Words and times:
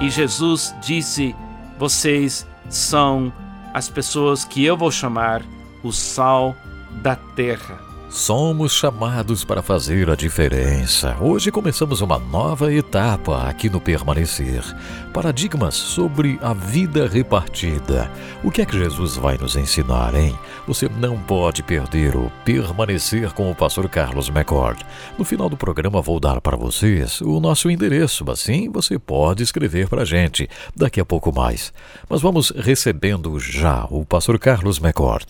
E 0.00 0.10
Jesus 0.10 0.74
disse: 0.80 1.34
Vocês 1.78 2.46
são 2.68 3.32
as 3.74 3.88
pessoas 3.88 4.44
que 4.44 4.64
eu 4.64 4.76
vou 4.76 4.90
chamar 4.90 5.42
o 5.82 5.92
sal 5.92 6.56
da 7.02 7.16
terra. 7.16 7.87
Somos 8.10 8.72
chamados 8.72 9.44
para 9.44 9.60
fazer 9.60 10.08
a 10.08 10.16
diferença. 10.16 11.14
Hoje 11.20 11.50
começamos 11.50 12.00
uma 12.00 12.18
nova 12.18 12.72
etapa 12.72 13.42
aqui 13.42 13.68
no 13.68 13.82
Permanecer. 13.82 14.64
Paradigmas 15.12 15.74
sobre 15.74 16.38
a 16.40 16.54
vida 16.54 17.06
repartida. 17.06 18.10
O 18.42 18.50
que 18.50 18.62
é 18.62 18.66
que 18.66 18.78
Jesus 18.78 19.16
vai 19.16 19.36
nos 19.36 19.56
ensinar, 19.56 20.14
hein? 20.14 20.34
Você 20.66 20.88
não 20.88 21.18
pode 21.18 21.62
perder 21.62 22.16
o 22.16 22.32
Permanecer 22.46 23.34
com 23.34 23.50
o 23.50 23.54
pastor 23.54 23.86
Carlos 23.90 24.30
McCord. 24.30 24.82
No 25.18 25.24
final 25.24 25.50
do 25.50 25.56
programa 25.56 26.00
vou 26.00 26.18
dar 26.18 26.40
para 26.40 26.56
vocês 26.56 27.20
o 27.20 27.38
nosso 27.40 27.70
endereço, 27.70 28.24
assim 28.30 28.70
você 28.70 28.98
pode 28.98 29.42
escrever 29.42 29.86
para 29.86 30.02
a 30.02 30.06
gente 30.06 30.48
daqui 30.74 30.98
a 30.98 31.04
pouco 31.04 31.30
mais. 31.30 31.74
Mas 32.08 32.22
vamos 32.22 32.50
recebendo 32.56 33.38
já 33.38 33.86
o 33.90 34.06
pastor 34.06 34.38
Carlos 34.38 34.78
McCord. 34.78 35.26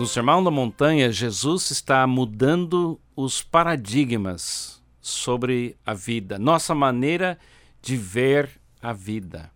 No 0.00 0.06
Sermão 0.06 0.42
da 0.42 0.50
Montanha, 0.50 1.12
Jesus 1.12 1.70
está 1.70 2.06
mudando 2.06 2.98
os 3.14 3.42
paradigmas 3.42 4.82
sobre 4.98 5.76
a 5.84 5.92
vida, 5.92 6.38
nossa 6.38 6.74
maneira 6.74 7.38
de 7.82 7.98
ver 7.98 8.48
a 8.80 8.94
vida. 8.94 9.52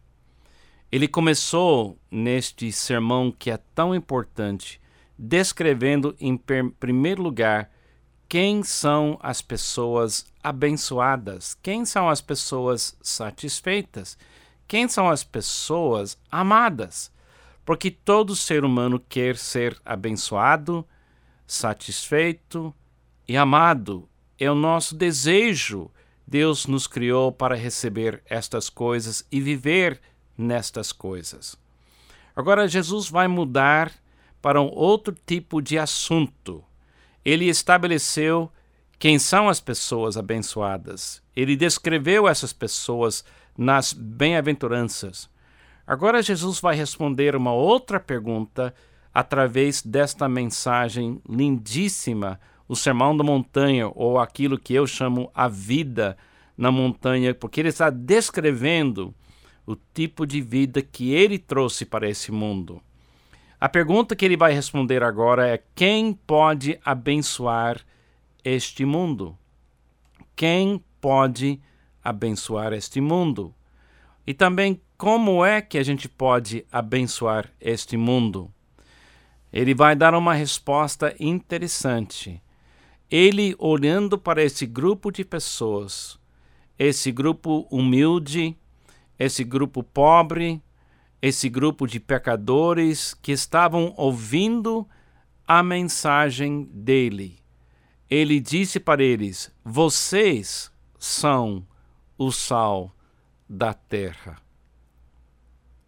Ele 0.92 1.08
começou 1.08 1.98
neste 2.10 2.70
sermão 2.72 3.32
que 3.32 3.50
é 3.50 3.56
tão 3.74 3.94
importante, 3.94 4.78
descrevendo 5.18 6.14
em 6.20 6.36
primeiro 6.36 7.22
lugar 7.22 7.70
quem 8.28 8.62
são 8.62 9.18
as 9.22 9.40
pessoas 9.40 10.26
abençoadas, 10.42 11.56
quem 11.62 11.86
são 11.86 12.06
as 12.06 12.20
pessoas 12.20 12.94
satisfeitas, 13.00 14.18
quem 14.68 14.88
são 14.88 15.08
as 15.08 15.24
pessoas 15.24 16.18
amadas 16.30 17.13
porque 17.64 17.90
todo 17.90 18.36
ser 18.36 18.64
humano 18.64 19.00
quer 19.08 19.36
ser 19.36 19.80
abençoado, 19.84 20.86
satisfeito 21.46 22.74
e 23.26 23.36
amado. 23.36 24.08
É 24.38 24.50
o 24.50 24.54
nosso 24.54 24.94
desejo. 24.94 25.90
Deus 26.26 26.66
nos 26.66 26.86
criou 26.86 27.30
para 27.32 27.54
receber 27.54 28.22
estas 28.26 28.68
coisas 28.68 29.26
e 29.30 29.40
viver 29.40 30.00
nestas 30.36 30.92
coisas. 30.92 31.56
Agora, 32.34 32.66
Jesus 32.66 33.08
vai 33.08 33.28
mudar 33.28 33.92
para 34.42 34.60
um 34.60 34.70
outro 34.72 35.14
tipo 35.26 35.62
de 35.62 35.78
assunto. 35.78 36.64
Ele 37.24 37.46
estabeleceu 37.46 38.50
quem 38.98 39.18
são 39.18 39.48
as 39.48 39.60
pessoas 39.60 40.16
abençoadas. 40.16 41.22
Ele 41.34 41.56
descreveu 41.56 42.28
essas 42.28 42.52
pessoas 42.52 43.24
nas 43.56 43.92
bem-aventuranças. 43.92 45.28
Agora 45.86 46.22
Jesus 46.22 46.60
vai 46.60 46.74
responder 46.74 47.36
uma 47.36 47.52
outra 47.52 48.00
pergunta 48.00 48.74
através 49.12 49.82
desta 49.82 50.28
mensagem 50.28 51.20
lindíssima, 51.28 52.40
o 52.66 52.74
Sermão 52.74 53.16
da 53.16 53.22
Montanha, 53.22 53.88
ou 53.94 54.18
aquilo 54.18 54.58
que 54.58 54.74
eu 54.74 54.86
chamo 54.86 55.30
a 55.34 55.46
vida 55.46 56.16
na 56.56 56.72
montanha, 56.72 57.34
porque 57.34 57.60
ele 57.60 57.68
está 57.68 57.90
descrevendo 57.90 59.14
o 59.66 59.76
tipo 59.76 60.26
de 60.26 60.40
vida 60.40 60.80
que 60.82 61.12
ele 61.12 61.38
trouxe 61.38 61.84
para 61.84 62.08
esse 62.08 62.32
mundo. 62.32 62.80
A 63.60 63.68
pergunta 63.68 64.16
que 64.16 64.24
ele 64.24 64.36
vai 64.36 64.52
responder 64.52 65.02
agora 65.02 65.46
é: 65.48 65.62
quem 65.74 66.12
pode 66.12 66.78
abençoar 66.84 67.80
este 68.44 68.84
mundo? 68.84 69.36
Quem 70.36 70.82
pode 71.00 71.60
abençoar 72.02 72.72
este 72.72 73.00
mundo? 73.00 73.54
E 74.26 74.34
também 74.34 74.80
como 74.96 75.44
é 75.44 75.60
que 75.60 75.76
a 75.76 75.82
gente 75.82 76.08
pode 76.08 76.64
abençoar 76.70 77.50
este 77.60 77.96
mundo? 77.96 78.50
Ele 79.52 79.74
vai 79.74 79.96
dar 79.96 80.14
uma 80.14 80.34
resposta 80.34 81.14
interessante. 81.18 82.40
Ele 83.10 83.56
olhando 83.58 84.16
para 84.16 84.42
esse 84.42 84.66
grupo 84.66 85.10
de 85.10 85.24
pessoas, 85.24 86.16
esse 86.78 87.10
grupo 87.10 87.66
humilde, 87.70 88.56
esse 89.18 89.42
grupo 89.42 89.82
pobre, 89.82 90.62
esse 91.20 91.48
grupo 91.48 91.88
de 91.88 91.98
pecadores 91.98 93.14
que 93.14 93.32
estavam 93.32 93.92
ouvindo 93.96 94.88
a 95.46 95.60
mensagem 95.62 96.68
dele. 96.72 97.38
Ele 98.08 98.38
disse 98.38 98.78
para 98.78 99.02
eles: 99.02 99.50
Vocês 99.64 100.70
são 100.98 101.66
o 102.16 102.30
sal 102.30 102.94
da 103.48 103.74
terra 103.74 104.43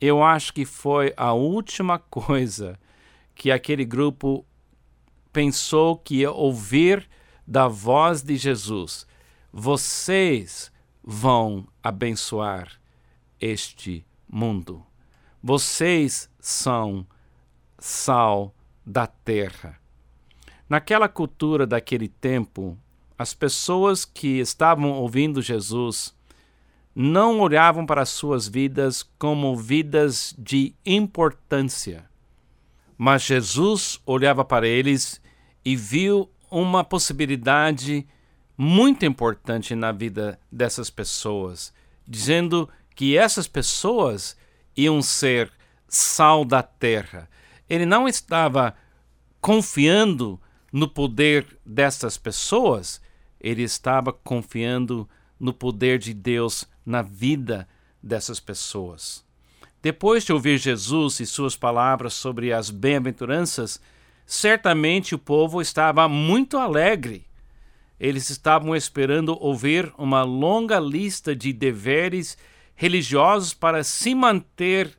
eu 0.00 0.22
acho 0.22 0.52
que 0.52 0.64
foi 0.64 1.12
a 1.16 1.32
última 1.32 1.98
coisa 2.10 2.78
que 3.34 3.50
aquele 3.50 3.84
grupo 3.84 4.44
pensou 5.32 5.96
que 5.96 6.16
ia 6.16 6.32
ouvir 6.32 7.08
da 7.46 7.68
voz 7.68 8.22
de 8.22 8.36
Jesus. 8.36 9.06
Vocês 9.52 10.72
vão 11.02 11.66
abençoar 11.82 12.80
este 13.40 14.04
mundo. 14.28 14.84
Vocês 15.42 16.30
são 16.40 17.06
sal 17.78 18.54
da 18.84 19.06
terra. 19.06 19.78
Naquela 20.68 21.08
cultura 21.08 21.66
daquele 21.66 22.08
tempo, 22.08 22.76
as 23.18 23.32
pessoas 23.32 24.04
que 24.04 24.40
estavam 24.40 24.90
ouvindo 24.90 25.40
Jesus 25.40 26.14
não 26.98 27.40
olhavam 27.40 27.84
para 27.84 28.06
suas 28.06 28.48
vidas 28.48 29.02
como 29.18 29.54
vidas 29.54 30.34
de 30.38 30.74
importância. 30.86 32.08
Mas 32.96 33.20
Jesus 33.20 34.00
olhava 34.06 34.42
para 34.42 34.66
eles 34.66 35.20
e 35.62 35.76
viu 35.76 36.30
uma 36.50 36.82
possibilidade 36.82 38.06
muito 38.56 39.04
importante 39.04 39.74
na 39.74 39.92
vida 39.92 40.40
dessas 40.50 40.88
pessoas, 40.88 41.70
dizendo 42.08 42.66
que 42.94 43.18
essas 43.18 43.46
pessoas 43.46 44.34
iam 44.74 45.02
ser 45.02 45.52
sal 45.86 46.46
da 46.46 46.62
terra. 46.62 47.28
Ele 47.68 47.84
não 47.84 48.08
estava 48.08 48.74
confiando 49.38 50.40
no 50.72 50.88
poder 50.88 51.58
dessas 51.62 52.16
pessoas, 52.16 53.02
ele 53.38 53.64
estava 53.64 54.14
confiando 54.14 55.06
no 55.38 55.52
poder 55.52 55.98
de 55.98 56.14
Deus 56.14 56.66
na 56.84 57.02
vida 57.02 57.68
dessas 58.02 58.40
pessoas. 58.40 59.24
Depois 59.82 60.24
de 60.24 60.32
ouvir 60.32 60.58
Jesus 60.58 61.20
e 61.20 61.26
suas 61.26 61.56
palavras 61.56 62.14
sobre 62.14 62.52
as 62.52 62.70
bem-aventuranças, 62.70 63.80
certamente 64.24 65.14
o 65.14 65.18
povo 65.18 65.60
estava 65.60 66.08
muito 66.08 66.58
alegre. 66.58 67.26
Eles 67.98 68.28
estavam 68.28 68.74
esperando 68.74 69.36
ouvir 69.40 69.92
uma 69.96 70.22
longa 70.22 70.80
lista 70.80 71.34
de 71.34 71.52
deveres 71.52 72.36
religiosos 72.74 73.54
para 73.54 73.82
se 73.84 74.14
manter 74.14 74.98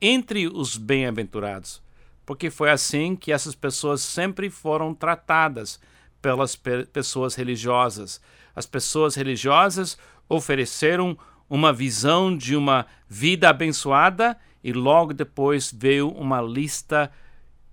entre 0.00 0.46
os 0.46 0.76
bem-aventurados, 0.76 1.82
porque 2.24 2.50
foi 2.50 2.70
assim 2.70 3.16
que 3.16 3.32
essas 3.32 3.54
pessoas 3.54 4.00
sempre 4.00 4.48
foram 4.48 4.94
tratadas 4.94 5.80
pelas 6.20 6.56
pessoas 6.56 7.34
religiosas. 7.34 8.20
As 8.54 8.66
pessoas 8.66 9.14
religiosas 9.14 9.98
ofereceram 10.28 11.16
uma 11.48 11.72
visão 11.72 12.36
de 12.36 12.54
uma 12.54 12.86
vida 13.08 13.48
abençoada 13.48 14.38
e 14.62 14.72
logo 14.72 15.12
depois 15.12 15.72
veio 15.72 16.08
uma 16.08 16.40
lista 16.40 17.10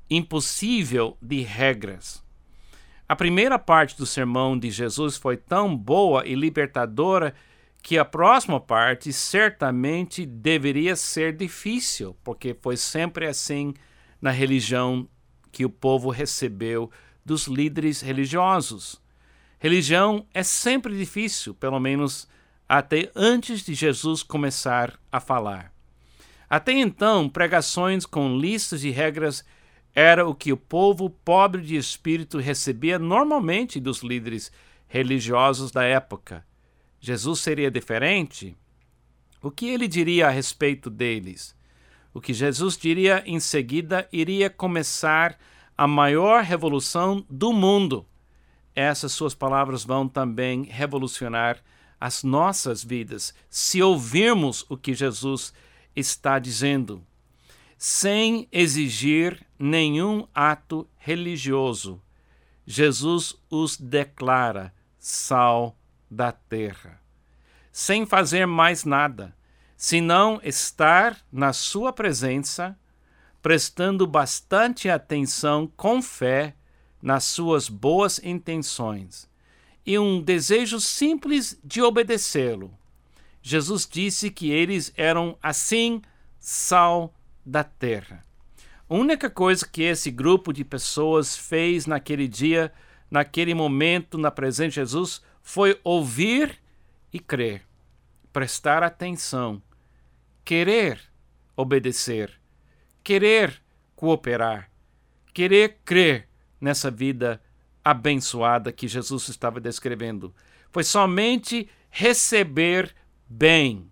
impossível 0.10 1.18
de 1.22 1.42
regras. 1.42 2.24
A 3.08 3.16
primeira 3.16 3.58
parte 3.58 3.98
do 3.98 4.06
sermão 4.06 4.58
de 4.58 4.70
Jesus 4.70 5.16
foi 5.16 5.38
tão 5.38 5.76
boa 5.76 6.26
e 6.26 6.36
libertadora 6.36 7.34
que 7.82 7.98
a 7.98 8.04
próxima 8.04 8.60
parte 8.60 9.14
certamente 9.14 10.26
deveria 10.26 10.96
ser 10.96 11.34
difícil, 11.34 12.18
porque 12.24 12.54
foi 12.60 12.76
sempre 12.76 13.28
assim 13.28 13.74
na 14.22 14.32
religião 14.32 15.08
que 15.52 15.64
o 15.64 15.70
povo 15.70 16.10
recebeu 16.10 16.92
dos 17.28 17.46
líderes 17.46 18.00
religiosos. 18.00 19.02
Religião 19.60 20.26
é 20.34 20.44
sempre 20.44 20.98
difícil, 20.98 21.54
pelo 21.54 21.78
menos 21.78 22.26
até 22.70 23.12
antes 23.14 23.66
de 23.66 23.74
Jesus 23.74 24.24
começar 24.24 24.98
a 25.12 25.20
falar. 25.20 25.74
Até 26.50 26.72
então, 26.72 27.28
pregações 27.28 28.06
com 28.06 28.38
listas 28.38 28.80
de 28.80 28.92
regras 28.92 29.44
era 29.94 30.26
o 30.26 30.34
que 30.34 30.54
o 30.54 30.58
povo 30.58 31.10
pobre 31.10 31.62
de 31.62 31.76
espírito 31.76 32.38
recebia 32.38 32.98
normalmente 32.98 33.78
dos 33.78 34.04
líderes 34.04 34.50
religiosos 34.88 35.70
da 35.70 35.84
época. 35.84 36.46
Jesus 36.98 37.42
seria 37.42 37.70
diferente? 37.70 38.56
O 39.42 39.52
que 39.52 39.68
ele 39.68 39.88
diria 39.88 40.28
a 40.28 40.32
respeito 40.32 40.90
deles? 40.90 41.54
O 42.14 42.22
que 42.22 42.34
Jesus 42.34 42.78
diria 42.78 43.22
em 43.26 43.40
seguida 43.42 44.08
iria 44.14 44.50
começar 44.50 45.38
a 45.78 45.86
maior 45.86 46.44
revolução 46.44 47.24
do 47.30 47.54
mundo. 47.54 48.06
Essas 48.76 49.12
suas 49.12 49.36
palavras 49.36 49.84
vão 49.84 50.08
também 50.08 50.64
revolucionar 50.64 51.62
as 52.00 52.24
nossas 52.24 52.84
vidas 52.84 53.34
se 53.50 53.82
ouvirmos 53.82 54.66
o 54.70 54.78
que 54.78 54.94
Jesus 54.94 55.54
está 55.96 56.40
dizendo, 56.40 57.04
sem 57.78 58.48
exigir 58.52 59.46
nenhum 59.58 60.28
ato 60.34 60.88
religioso. 60.98 62.02
Jesus 62.66 63.36
os 63.50 63.78
declara 63.78 64.74
sal 65.00 65.76
da 66.10 66.32
terra, 66.32 67.00
sem 67.72 68.06
fazer 68.06 68.46
mais 68.46 68.84
nada, 68.84 69.36
senão 69.76 70.40
estar 70.44 71.18
na 71.32 71.54
sua 71.54 71.94
presença, 71.94 72.78
prestando 73.48 74.06
bastante 74.06 74.90
atenção 74.90 75.72
com 75.78 76.02
fé 76.02 76.54
nas 77.02 77.24
suas 77.24 77.70
boas 77.70 78.20
intenções 78.22 79.26
e 79.86 79.98
um 79.98 80.22
desejo 80.22 80.82
simples 80.82 81.58
de 81.64 81.82
obedecê-lo. 81.82 82.78
Jesus 83.42 83.88
disse 83.90 84.30
que 84.30 84.52
eles 84.52 84.92
eram 84.98 85.38
assim 85.42 86.02
sal 86.38 87.14
da 87.46 87.64
terra. 87.64 88.22
A 88.90 88.94
única 88.94 89.30
coisa 89.30 89.66
que 89.66 89.82
esse 89.82 90.12
grupo 90.12 90.52
de 90.52 90.66
pessoas 90.66 91.38
fez 91.38 91.86
naquele 91.86 92.28
dia, 92.28 92.74
naquele 93.10 93.54
momento, 93.54 94.18
na 94.18 94.30
presença 94.30 94.72
de 94.72 94.76
Jesus, 94.76 95.22
foi 95.42 95.80
ouvir 95.86 96.62
e 97.14 97.18
crer, 97.18 97.66
prestar 98.34 98.84
atenção, 98.84 99.62
querer 100.44 101.00
obedecer, 101.56 102.38
querer 103.08 103.64
cooperar, 103.96 104.70
querer 105.34 105.78
crer 105.86 106.28
nessa 106.60 106.92
vida 106.92 107.42
abençoada 107.82 108.70
que 108.70 108.86
Jesus 108.86 109.30
estava 109.30 109.62
descrevendo. 109.62 110.36
Foi 110.74 110.84
somente 110.84 111.70
receber 111.90 112.94
bem. 113.26 113.90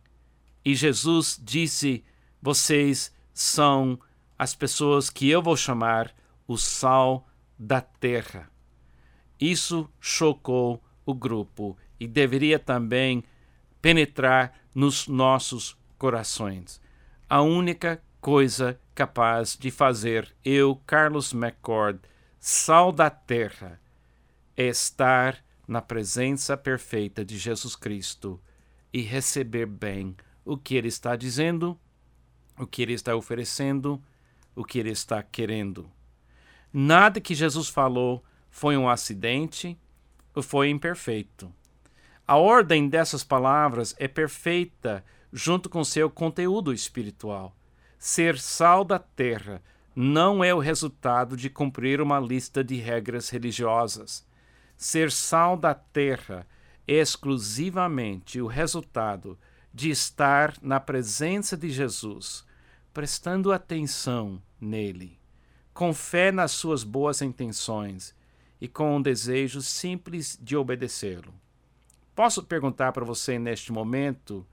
E 0.65 0.75
Jesus 0.75 1.39
disse: 1.41 2.03
Vocês 2.41 3.15
são 3.33 3.97
as 4.37 4.53
pessoas 4.53 5.09
que 5.09 5.29
eu 5.29 5.41
vou 5.41 5.55
chamar 5.55 6.13
o 6.45 6.57
sal 6.57 7.25
da 7.57 7.79
terra. 7.79 8.51
Isso 9.39 9.89
chocou 9.97 10.83
o 11.05 11.13
grupo 11.13 11.77
e 11.97 12.05
deveria 12.05 12.59
também 12.59 13.23
penetrar 13.81 14.59
nos 14.73 15.07
nossos 15.07 15.77
corações. 15.97 16.81
A 17.29 17.41
única 17.41 18.03
coisa 18.25 18.79
capaz 18.95 19.55
de 19.55 19.69
fazer 19.69 20.35
eu, 20.43 20.81
Carlos 20.87 21.31
McCord, 21.31 21.99
sal 22.39 22.91
da 22.91 23.07
terra, 23.07 23.79
é 24.57 24.65
estar 24.65 25.45
na 25.67 25.79
presença 25.79 26.57
perfeita 26.57 27.23
de 27.23 27.37
Jesus 27.37 27.75
Cristo 27.75 28.41
e 28.91 29.01
receber 29.01 29.67
bem 29.67 30.15
o 30.43 30.57
que 30.57 30.73
Ele 30.73 30.87
está 30.87 31.15
dizendo, 31.15 31.79
o 32.57 32.65
que 32.65 32.81
Ele 32.81 32.93
está 32.93 33.15
oferecendo, 33.15 34.01
o 34.55 34.65
que 34.65 34.79
Ele 34.79 34.89
está 34.89 35.21
querendo. 35.21 35.87
Nada 36.73 37.21
que 37.21 37.35
Jesus 37.35 37.69
falou 37.69 38.23
foi 38.49 38.75
um 38.75 38.89
acidente 38.89 39.77
ou 40.33 40.41
foi 40.41 40.71
imperfeito. 40.71 41.53
A 42.27 42.37
ordem 42.37 42.89
dessas 42.89 43.23
palavras 43.23 43.93
é 43.99 44.07
perfeita 44.07 45.05
junto 45.31 45.69
com 45.69 45.83
seu 45.83 46.09
conteúdo 46.09 46.73
espiritual. 46.73 47.55
Ser 47.97 48.37
sal 48.37 48.83
da 48.83 48.99
terra 48.99 49.61
não 49.95 50.43
é 50.43 50.53
o 50.53 50.59
resultado 50.59 51.37
de 51.37 51.49
cumprir 51.49 52.01
uma 52.01 52.19
lista 52.19 52.63
de 52.63 52.75
regras 52.75 53.29
religiosas. 53.29 54.25
Ser 54.75 55.11
sal 55.11 55.55
da 55.55 55.73
terra 55.73 56.45
é 56.87 56.95
exclusivamente 56.95 58.41
o 58.41 58.47
resultado 58.47 59.37
de 59.73 59.89
estar 59.89 60.55
na 60.61 60.79
presença 60.79 61.55
de 61.57 61.69
Jesus, 61.69 62.45
prestando 62.93 63.51
atenção 63.51 64.41
nele, 64.59 65.19
com 65.73 65.93
fé 65.93 66.31
nas 66.31 66.51
suas 66.51 66.83
boas 66.83 67.21
intenções 67.21 68.15
e 68.59 68.67
com 68.67 68.95
um 68.97 69.01
desejo 69.01 69.61
simples 69.61 70.37
de 70.41 70.55
obedecê-lo. 70.55 71.33
Posso 72.13 72.43
perguntar 72.43 72.93
para 72.93 73.03
você 73.03 73.37
neste 73.37 73.71
momento, 73.71 74.45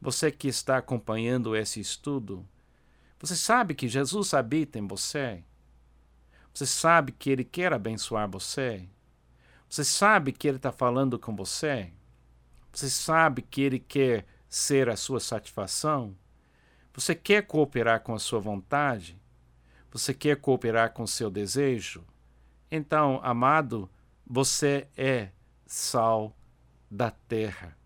você 0.00 0.30
que 0.30 0.46
está 0.46 0.78
acompanhando 0.78 1.56
esse 1.56 1.80
estudo, 1.80 2.46
você 3.20 3.34
sabe 3.34 3.74
que 3.74 3.88
Jesus 3.88 4.32
habita 4.32 4.78
em 4.78 4.86
você? 4.86 5.42
Você 6.54 6.66
sabe 6.66 7.12
que 7.12 7.30
Ele 7.30 7.44
quer 7.44 7.72
abençoar 7.72 8.28
você? 8.28 8.88
Você 9.68 9.84
sabe 9.84 10.32
que 10.32 10.48
Ele 10.48 10.56
está 10.56 10.72
falando 10.72 11.18
com 11.18 11.34
você? 11.34 11.92
Você 12.72 12.88
sabe 12.88 13.42
que 13.42 13.60
Ele 13.60 13.78
quer 13.78 14.24
ser 14.48 14.88
a 14.88 14.96
sua 14.96 15.20
satisfação? 15.20 16.16
Você 16.94 17.14
quer 17.14 17.46
cooperar 17.46 18.00
com 18.00 18.14
a 18.14 18.18
sua 18.18 18.40
vontade? 18.40 19.20
Você 19.90 20.14
quer 20.14 20.36
cooperar 20.36 20.92
com 20.92 21.02
o 21.02 21.08
seu 21.08 21.30
desejo? 21.30 22.04
Então, 22.70 23.20
amado, 23.22 23.90
você 24.26 24.86
é 24.96 25.30
sal 25.66 26.36
da 26.90 27.10
terra. 27.10 27.76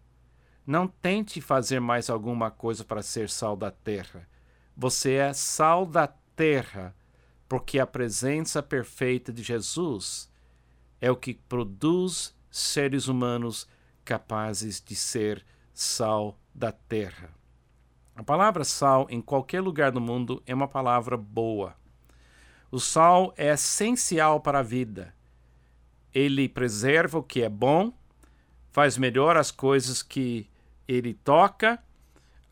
Não 0.67 0.87
tente 0.87 1.40
fazer 1.40 1.81
mais 1.81 2.08
alguma 2.08 2.50
coisa 2.50 2.85
para 2.85 3.02
ser 3.02 3.28
sal 3.28 3.56
da 3.56 3.70
terra. 3.70 4.28
Você 4.76 5.14
é 5.14 5.32
sal 5.32 5.84
da 5.84 6.06
terra, 6.34 6.94
porque 7.48 7.78
a 7.78 7.86
presença 7.86 8.62
perfeita 8.62 9.32
de 9.32 9.42
Jesus 9.42 10.30
é 11.00 11.10
o 11.10 11.16
que 11.16 11.34
produz 11.34 12.34
seres 12.50 13.08
humanos 13.08 13.69
capazes 14.04 14.80
de 14.80 14.94
ser 14.94 15.44
sal 15.74 16.38
da 16.54 16.72
terra. 16.72 17.30
A 18.14 18.22
palavra 18.22 18.64
sal, 18.64 19.06
em 19.10 19.20
qualquer 19.20 19.60
lugar 19.60 19.90
do 19.90 20.00
mundo, 20.00 20.42
é 20.46 20.54
uma 20.54 20.69
palavra 20.69 21.16
boa. 21.16 21.75
O 22.70 22.78
sal 22.78 23.32
é 23.36 23.52
essencial 23.52 24.40
para 24.40 24.60
a 24.60 24.62
vida. 24.62 25.14
Ele 26.14 26.48
preserva 26.48 27.18
o 27.18 27.22
que 27.22 27.42
é 27.42 27.48
bom, 27.48 27.92
faz 28.70 28.98
melhor 28.98 29.36
as 29.36 29.50
coisas 29.50 30.02
que 30.02 30.48
ele 30.86 31.14
toca 31.14 31.82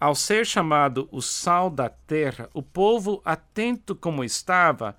ao 0.00 0.14
ser 0.14 0.46
chamado 0.46 1.06
o 1.12 1.20
sal 1.20 1.68
da 1.68 1.90
terra, 1.90 2.48
o 2.54 2.62
povo, 2.62 3.20
atento 3.22 3.94
como 3.94 4.24
estava, 4.24 4.96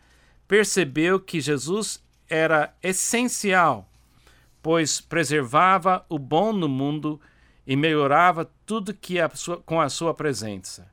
percebeu 0.47 1.19
que 1.19 1.41
Jesus 1.41 2.03
era 2.29 2.71
essencial, 2.83 3.89
pois 4.61 5.01
preservava 5.01 6.05
o 6.07 6.19
bom 6.19 6.53
no 6.53 6.69
mundo 6.69 7.19
e 7.65 7.75
melhorava 7.75 8.49
tudo 8.63 8.93
que 8.93 9.19
a 9.19 9.27
sua, 9.29 9.57
com 9.57 9.81
a 9.81 9.89
sua 9.89 10.13
presença. 10.13 10.91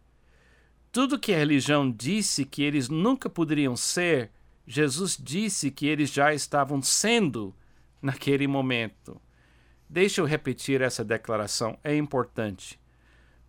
Tudo 0.91 1.19
que 1.19 1.35
a 1.35 1.38
religião 1.38 1.91
disse 1.91 2.47
que 2.47 2.62
eles 2.62 2.88
nunca 2.88 3.29
poderiam 3.29 3.77
ser, 3.77 4.31
Jesus 4.67 5.19
disse 5.21 5.71
que 5.71 5.87
eles 5.87 6.11
já 6.11 6.33
estavam 6.33 6.81
sendo 6.81 7.55
naquele 8.00 8.47
momento. 8.47 9.21
Deixa 9.88 10.23
eu 10.23 10.25
repetir 10.25 10.81
essa 10.81 11.05
declaração, 11.05 11.79
é 11.85 11.95
importante. 11.95 12.81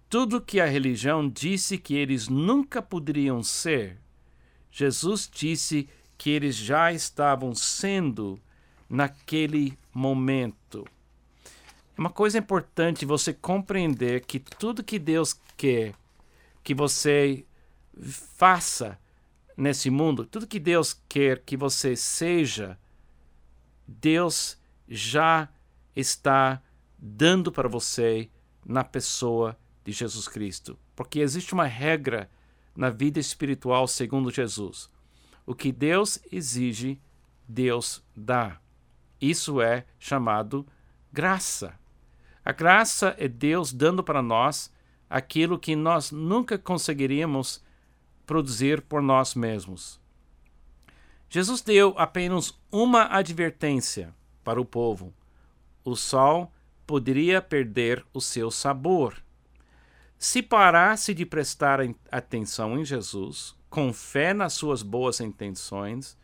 Tudo 0.10 0.42
que 0.42 0.60
a 0.60 0.66
religião 0.66 1.30
disse 1.30 1.78
que 1.78 1.94
eles 1.94 2.28
nunca 2.28 2.82
poderiam 2.82 3.44
ser, 3.44 4.00
Jesus 4.72 5.30
disse 5.32 5.88
que 6.18 6.32
eles 6.32 6.56
já 6.56 6.92
estavam 6.92 7.54
sendo 7.54 8.42
naquele 8.90 9.78
momento. 9.94 10.88
É 11.96 12.02
uma 12.02 12.10
coisa 12.10 12.40
importante 12.40 13.06
você 13.06 13.32
compreender 13.34 14.26
que 14.26 14.40
tudo 14.40 14.84
que 14.84 14.98
Deus 14.98 15.40
quer 15.56 15.94
que 16.64 16.74
você 16.74 17.46
faça 18.38 19.00
nesse 19.56 19.90
mundo, 19.90 20.26
tudo 20.26 20.48
que 20.48 20.60
Deus 20.60 21.00
quer 21.08 21.40
que 21.44 21.56
você 21.56 21.96
seja, 21.96 22.80
Deus 23.88 24.58
já 24.88 25.50
está 25.96 26.62
dando 26.98 27.52
para 27.52 27.68
você 27.68 28.30
na 28.66 28.84
pessoa 28.84 29.58
de 29.90 29.98
Jesus 29.98 30.28
Cristo, 30.28 30.78
porque 30.96 31.20
existe 31.20 31.54
uma 31.54 31.66
regra 31.66 32.30
na 32.76 32.90
vida 32.90 33.20
espiritual 33.20 33.88
segundo 33.88 34.30
Jesus. 34.32 34.90
O 35.46 35.56
que 35.56 35.72
Deus 35.72 36.20
exige, 36.32 37.02
Deus 37.48 38.04
dá. 38.16 38.60
Isso 39.20 39.60
é 39.60 39.86
chamado 39.98 40.66
graça. 41.12 41.74
A 42.46 42.52
graça 42.52 43.16
é 43.18 43.28
Deus 43.28 43.74
dando 43.74 44.04
para 44.04 44.22
nós 44.22 44.72
aquilo 45.10 45.58
que 45.58 45.76
nós 45.76 46.12
nunca 46.12 46.58
conseguiríamos 46.58 47.64
produzir 48.28 48.82
por 48.82 49.02
nós 49.02 49.34
mesmos. 49.34 50.00
Jesus 51.30 51.62
deu 51.62 51.96
apenas 51.98 52.58
uma 52.72 53.06
advertência 53.06 54.14
para 54.44 54.62
o 54.62 54.66
povo: 54.66 55.14
o 55.84 55.96
sol 55.96 56.52
poderia 56.86 57.42
perder 57.42 58.06
o 58.14 58.22
seu 58.22 58.52
sabor. 58.52 59.22
Se 60.22 60.44
parasse 60.44 61.14
de 61.14 61.26
prestar 61.26 61.80
atenção 62.12 62.78
em 62.78 62.84
Jesus, 62.84 63.56
com 63.70 63.94
fé 63.94 64.34
nas 64.34 64.52
suas 64.52 64.84
boas 64.84 65.22
intenções, 65.22 66.18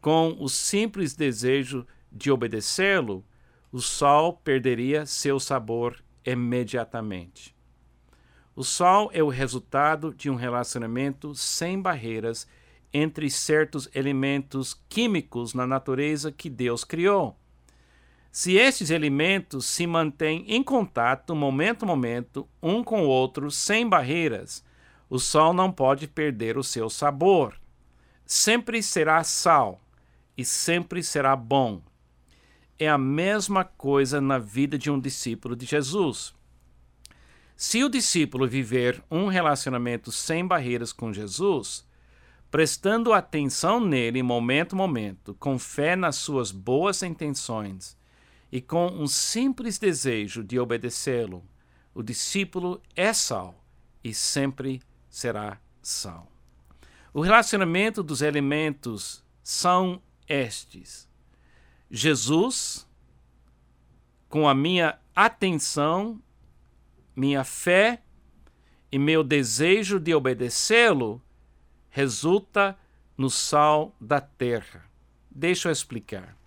com 0.00 0.34
o 0.40 0.48
simples 0.48 1.14
desejo 1.14 1.86
de 2.10 2.30
obedecê-lo, 2.30 3.22
o 3.70 3.82
sal 3.82 4.32
perderia 4.32 5.04
seu 5.04 5.38
sabor 5.38 6.02
imediatamente. 6.24 7.54
O 8.56 8.64
sal 8.64 9.10
é 9.12 9.22
o 9.22 9.28
resultado 9.28 10.14
de 10.14 10.30
um 10.30 10.34
relacionamento 10.34 11.34
sem 11.34 11.82
barreiras 11.82 12.48
entre 12.94 13.28
certos 13.28 13.90
elementos 13.94 14.72
químicos 14.88 15.52
na 15.52 15.66
natureza 15.66 16.32
que 16.32 16.48
Deus 16.48 16.82
criou. 16.82 17.38
Se 18.30 18.56
estes 18.56 18.90
elementos 18.90 19.64
se 19.66 19.86
mantêm 19.86 20.44
em 20.46 20.62
contato 20.62 21.34
momento 21.34 21.84
a 21.84 21.86
momento, 21.86 22.48
um 22.62 22.84
com 22.84 23.02
o 23.02 23.08
outro, 23.08 23.50
sem 23.50 23.88
barreiras, 23.88 24.62
o 25.08 25.18
sal 25.18 25.54
não 25.54 25.72
pode 25.72 26.06
perder 26.06 26.58
o 26.58 26.62
seu 26.62 26.90
sabor. 26.90 27.58
Sempre 28.26 28.82
será 28.82 29.24
sal 29.24 29.80
e 30.36 30.44
sempre 30.44 31.02
será 31.02 31.34
bom. 31.34 31.82
É 32.78 32.88
a 32.88 32.98
mesma 32.98 33.64
coisa 33.64 34.20
na 34.20 34.38
vida 34.38 34.78
de 34.78 34.90
um 34.90 35.00
discípulo 35.00 35.56
de 35.56 35.64
Jesus. 35.66 36.34
Se 37.56 37.82
o 37.82 37.88
discípulo 37.88 38.46
viver 38.46 39.02
um 39.10 39.26
relacionamento 39.26 40.12
sem 40.12 40.46
barreiras 40.46 40.92
com 40.92 41.12
Jesus, 41.12 41.84
prestando 42.50 43.12
atenção 43.12 43.80
nele 43.80 44.22
momento 44.22 44.74
a 44.74 44.76
momento, 44.76 45.34
com 45.40 45.58
fé 45.58 45.96
nas 45.96 46.16
suas 46.16 46.52
boas 46.52 47.02
intenções 47.02 47.98
e 48.50 48.60
com 48.60 48.86
um 48.86 49.06
simples 49.06 49.78
desejo 49.78 50.42
de 50.42 50.58
obedecê-lo, 50.58 51.44
o 51.94 52.02
discípulo 52.02 52.80
é 52.94 53.12
sal 53.12 53.62
e 54.02 54.14
sempre 54.14 54.80
será 55.10 55.60
sal. 55.82 56.30
O 57.12 57.20
relacionamento 57.20 58.02
dos 58.02 58.22
elementos 58.22 59.24
são 59.42 60.00
estes: 60.28 61.08
Jesus, 61.90 62.88
com 64.28 64.48
a 64.48 64.54
minha 64.54 64.98
atenção, 65.14 66.22
minha 67.16 67.42
fé 67.42 68.02
e 68.92 68.98
meu 68.98 69.24
desejo 69.24 69.98
de 69.98 70.14
obedecê-lo, 70.14 71.20
resulta 71.90 72.78
no 73.16 73.28
sal 73.28 73.94
da 74.00 74.20
terra. 74.20 74.88
Deixa 75.28 75.68
eu 75.68 75.72
explicar. 75.72 76.37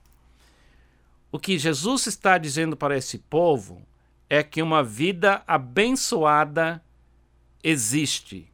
O 1.31 1.39
que 1.39 1.57
Jesus 1.57 2.07
está 2.07 2.37
dizendo 2.37 2.75
para 2.75 2.97
esse 2.97 3.17
povo 3.17 3.81
é 4.29 4.43
que 4.43 4.61
uma 4.61 4.83
vida 4.83 5.41
abençoada 5.47 6.83
existe. 7.63 8.51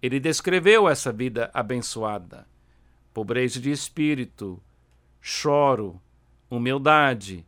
Ele 0.00 0.20
descreveu 0.20 0.88
essa 0.88 1.12
vida 1.12 1.50
abençoada: 1.52 2.46
pobreza 3.12 3.58
de 3.60 3.72
espírito, 3.72 4.62
choro, 5.20 6.00
humildade, 6.48 7.44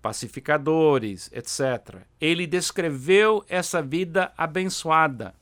pacificadores, 0.00 1.28
etc. 1.32 2.02
Ele 2.20 2.46
descreveu 2.46 3.44
essa 3.48 3.82
vida 3.82 4.32
abençoada. 4.36 5.34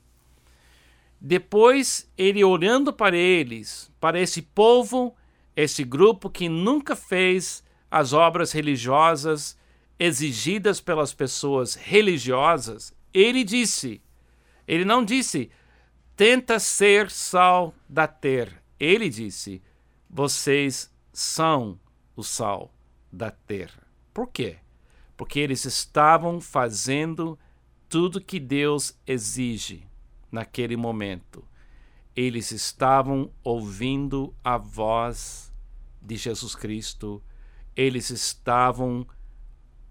Depois, 1.19 2.09
ele 2.17 2.43
olhando 2.43 2.91
para 2.93 3.15
eles, 3.15 3.91
para 3.99 4.19
esse 4.19 4.41
povo, 4.41 5.15
esse 5.55 5.83
grupo 5.83 6.29
que 6.29 6.47
nunca 6.47 6.95
fez 6.95 7.63
as 7.89 8.13
obras 8.13 8.51
religiosas 8.51 9.57
exigidas 9.99 10.79
pelas 10.79 11.13
pessoas 11.13 11.75
religiosas, 11.75 12.93
ele 13.13 13.43
disse: 13.43 14.01
ele 14.67 14.83
não 14.83 15.03
disse, 15.03 15.49
tenta 16.15 16.59
ser 16.59 17.09
sal 17.09 17.73
da 17.87 18.05
terra. 18.05 18.61
Ele 18.79 19.09
disse, 19.09 19.61
vocês 20.09 20.91
são 21.13 21.79
o 22.15 22.23
sal 22.23 22.73
da 23.11 23.31
terra. 23.31 23.87
Por 24.13 24.27
quê? 24.27 24.57
Porque 25.15 25.39
eles 25.39 25.63
estavam 25.65 26.41
fazendo 26.41 27.39
tudo 27.87 28.21
que 28.21 28.39
Deus 28.39 28.99
exige 29.07 29.87
naquele 30.31 30.75
momento. 30.75 31.47
Eles 32.15 32.51
estavam 32.51 33.31
ouvindo 33.43 34.35
a 34.43 34.57
voz 34.57 35.53
de 36.01 36.17
Jesus 36.17 36.55
Cristo 36.55 37.23
eles 37.77 38.09
estavam 38.09 39.07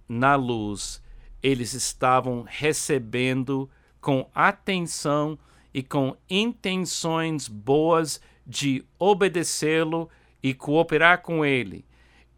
na 0.08 0.34
luz, 0.34 1.00
eles 1.40 1.72
estavam 1.72 2.44
recebendo 2.46 3.70
com 4.00 4.28
atenção 4.34 5.38
e 5.72 5.84
com 5.84 6.16
intenções 6.28 7.46
boas 7.46 8.20
de 8.44 8.84
obedecê-lo 8.98 10.10
e 10.42 10.52
cooperar 10.52 11.22
com 11.22 11.44
ele. 11.44 11.84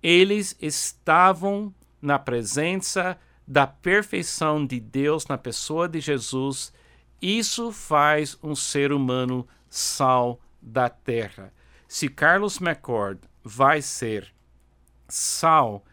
Eles 0.02 0.54
estavam 0.60 1.74
na 2.00 2.18
presença 2.18 3.18
da 3.46 3.66
perfeição 3.66 4.66
de 4.66 4.78
Deus 4.78 5.26
na 5.26 5.38
pessoa 5.38 5.88
de 5.88 6.00
Jesus. 6.00 6.72
Isso 7.22 7.72
faz 7.72 8.36
um 8.42 8.54
ser 8.54 8.92
humano 8.92 9.48
sal 9.70 10.40
da 10.60 10.90
terra. 10.90 11.52
Se 11.86 12.08
Carlos 12.08 12.60
McCord 12.60 13.20
vai 13.42 13.80
ser 13.80 14.32
sal 15.08 15.84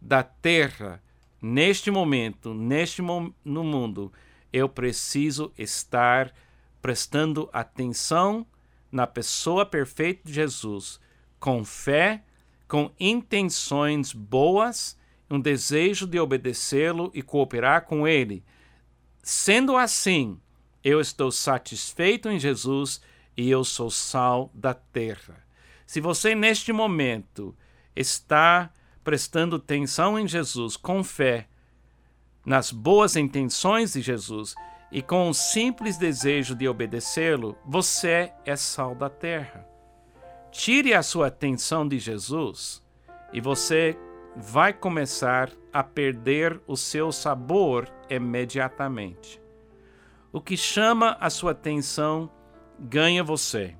da 0.00 0.22
terra 0.22 1.02
neste 1.40 1.90
momento, 1.90 2.54
neste 2.54 3.02
mo 3.02 3.34
no 3.44 3.62
mundo, 3.62 4.12
eu 4.52 4.68
preciso 4.68 5.52
estar 5.58 6.32
prestando 6.80 7.48
atenção 7.52 8.46
na 8.90 9.06
pessoa 9.06 9.64
perfeita 9.64 10.22
de 10.24 10.32
Jesus, 10.32 11.00
com 11.40 11.64
fé, 11.64 12.22
com 12.68 12.90
intenções 12.98 14.12
boas, 14.12 14.96
um 15.30 15.40
desejo 15.40 16.06
de 16.06 16.18
obedecê-lo 16.18 17.10
e 17.14 17.22
cooperar 17.22 17.86
com 17.86 18.06
ele. 18.06 18.44
Sendo 19.22 19.76
assim, 19.76 20.38
eu 20.84 21.00
estou 21.00 21.30
satisfeito 21.30 22.28
em 22.28 22.38
Jesus 22.38 23.00
e 23.36 23.50
eu 23.50 23.64
sou 23.64 23.90
sal 23.90 24.50
da 24.52 24.74
terra. 24.74 25.44
Se 25.86 26.00
você 26.00 26.34
neste 26.34 26.72
momento 26.72 27.56
está 27.94 28.70
prestando 29.04 29.56
atenção 29.56 30.18
em 30.18 30.26
Jesus 30.26 30.76
com 30.76 31.02
fé, 31.02 31.48
nas 32.44 32.70
boas 32.70 33.16
intenções 33.16 33.92
de 33.92 34.00
Jesus 34.00 34.54
e 34.90 35.00
com 35.00 35.28
o 35.28 35.34
simples 35.34 35.96
desejo 35.96 36.54
de 36.54 36.68
obedecê-lo, 36.68 37.56
você 37.64 38.32
é 38.44 38.56
sal 38.56 38.94
da 38.94 39.08
terra. 39.08 39.66
Tire 40.50 40.92
a 40.92 41.02
sua 41.02 41.28
atenção 41.28 41.88
de 41.88 41.98
Jesus 41.98 42.82
e 43.32 43.40
você 43.40 43.96
vai 44.36 44.72
começar 44.72 45.50
a 45.72 45.82
perder 45.82 46.60
o 46.66 46.76
seu 46.76 47.10
sabor 47.10 47.88
imediatamente. 48.08 49.40
O 50.32 50.40
que 50.40 50.56
chama 50.56 51.16
a 51.20 51.30
sua 51.30 51.52
atenção 51.52 52.30
ganha 52.78 53.22
você. 53.22 53.76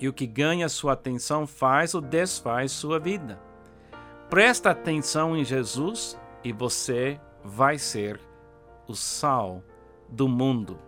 E 0.00 0.08
o 0.08 0.12
que 0.12 0.26
ganha 0.26 0.68
sua 0.68 0.92
atenção 0.92 1.46
faz 1.46 1.94
ou 1.94 2.00
desfaz 2.00 2.72
sua 2.72 2.98
vida. 2.98 3.40
Presta 4.28 4.70
atenção 4.70 5.36
em 5.36 5.44
Jesus 5.44 6.18
e 6.42 6.52
você 6.52 7.20
vai 7.44 7.78
ser 7.78 8.20
o 8.86 8.94
sal 8.94 9.62
do 10.08 10.28
mundo. 10.28 10.78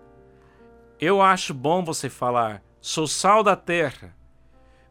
Eu 1.00 1.20
acho 1.20 1.52
bom 1.52 1.84
você 1.84 2.08
falar: 2.08 2.62
sou 2.80 3.06
sal 3.06 3.42
da 3.42 3.54
terra. 3.54 4.16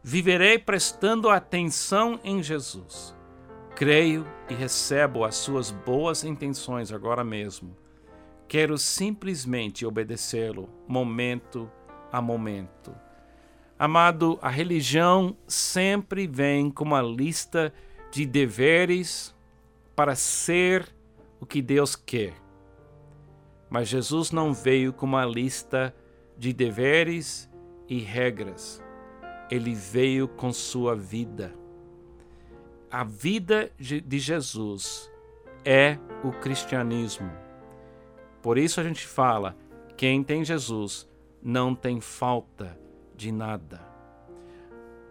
Viverei 0.02 0.58
prestando 0.58 1.28
atenção 1.28 2.20
em 2.22 2.40
Jesus. 2.40 3.14
Creio 3.74 4.26
e 4.48 4.54
recebo 4.54 5.24
as 5.24 5.34
suas 5.34 5.70
boas 5.70 6.22
intenções 6.22 6.92
agora 6.92 7.24
mesmo. 7.24 7.76
Quero 8.48 8.78
simplesmente 8.78 9.84
obedecê-lo 9.84 10.68
momento 10.86 11.70
a 12.12 12.22
momento. 12.22 12.94
Amado, 13.78 14.38
a 14.40 14.48
religião 14.48 15.36
sempre 15.46 16.26
vem 16.26 16.70
com 16.70 16.82
uma 16.82 17.02
lista 17.02 17.74
de 18.10 18.24
deveres 18.24 19.34
para 19.94 20.14
ser 20.14 20.88
o 21.38 21.44
que 21.44 21.60
Deus 21.60 21.94
quer. 21.94 22.32
Mas 23.68 23.88
Jesus 23.88 24.30
não 24.30 24.54
veio 24.54 24.94
com 24.94 25.04
uma 25.04 25.26
lista 25.26 25.94
de 26.38 26.54
deveres 26.54 27.50
e 27.86 27.98
regras. 27.98 28.82
Ele 29.50 29.74
veio 29.74 30.26
com 30.26 30.50
sua 30.54 30.96
vida. 30.96 31.54
A 32.90 33.04
vida 33.04 33.70
de 33.78 34.18
Jesus 34.18 35.12
é 35.66 35.98
o 36.24 36.32
cristianismo. 36.32 37.30
Por 38.40 38.56
isso 38.56 38.80
a 38.80 38.84
gente 38.84 39.06
fala: 39.06 39.54
quem 39.98 40.24
tem 40.24 40.42
Jesus 40.42 41.06
não 41.42 41.74
tem 41.74 42.00
falta 42.00 42.85
de 43.16 43.32
nada. 43.32 43.80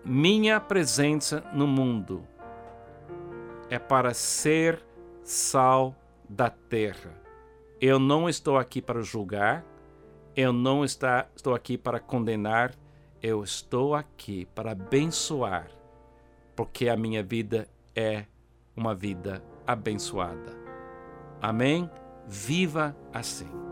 Minha 0.04 0.60
presença 0.60 1.44
no 1.54 1.66
mundo 1.66 2.24
é 3.70 3.80
para 3.80 4.14
ser 4.14 4.84
sal 5.24 5.96
da 6.30 6.50
terra. 6.50 7.12
Eu 7.82 8.00
não 8.00 8.30
estou 8.30 8.58
aqui 8.58 8.82
para 8.82 9.02
julgar, 9.02 9.66
eu 10.36 10.54
não 10.54 10.86
está, 10.86 11.28
estou 11.36 11.56
aqui 11.56 11.78
para 11.78 12.00
condenar, 12.00 12.74
eu 13.22 13.44
estou 13.44 13.96
aqui 13.96 14.46
para 14.54 14.72
abençoar 14.72 15.68
porque 16.56 16.88
a 16.88 16.96
minha 16.96 17.22
vida 17.22 17.68
é 17.96 18.26
uma 18.76 18.96
vida 18.96 19.44
abençoada. 19.68 20.54
Amém? 21.42 21.90
Viva 22.28 22.96
assim. 23.14 23.65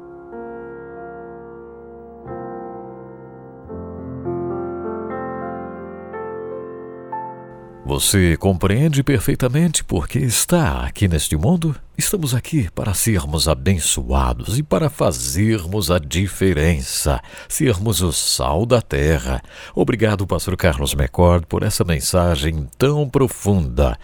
Você 7.85 8.37
compreende 8.37 9.03
perfeitamente 9.03 9.83
por 9.83 10.07
que 10.07 10.17
está 10.17 10.85
aqui 10.85 11.05
neste 11.07 11.35
mundo? 11.35 11.75
Estamos 11.95 12.33
aqui 12.33 12.71
para 12.73 12.91
sermos 12.95 13.47
abençoados 13.47 14.57
e 14.57 14.63
para 14.63 14.89
fazermos 14.89 15.91
a 15.91 15.99
diferença, 15.99 17.21
sermos 17.47 18.01
o 18.01 18.11
sal 18.11 18.65
da 18.65 18.81
terra. 18.81 19.43
Obrigado, 19.75 20.25
Pastor 20.25 20.57
Carlos 20.57 20.93
McCord, 20.93 21.45
por 21.45 21.61
essa 21.61 21.83
mensagem 21.83 22.67
tão 22.79 23.07
profunda. 23.07 23.95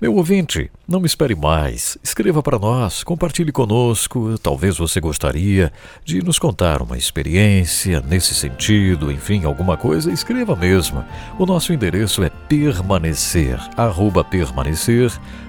Meu 0.00 0.14
ouvinte, 0.16 0.70
não 0.88 1.00
me 1.00 1.06
espere 1.06 1.34
mais. 1.34 1.98
Escreva 2.02 2.42
para 2.42 2.58
nós, 2.58 3.04
compartilhe 3.04 3.52
conosco. 3.52 4.38
Talvez 4.38 4.78
você 4.78 4.98
gostaria 4.98 5.70
de 6.02 6.22
nos 6.22 6.38
contar 6.38 6.80
uma 6.80 6.96
experiência 6.96 8.00
nesse 8.00 8.34
sentido, 8.34 9.12
enfim, 9.12 9.44
alguma 9.44 9.76
coisa. 9.76 10.10
Escreva 10.10 10.56
mesmo. 10.56 11.04
O 11.38 11.44
nosso 11.44 11.74
endereço 11.74 12.22
é 12.22 12.30
permanecer, 12.30 13.58
arroba 13.76 14.24